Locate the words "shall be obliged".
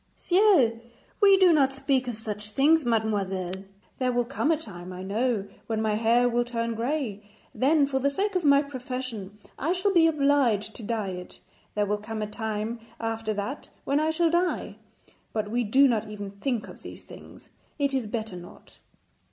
9.73-10.73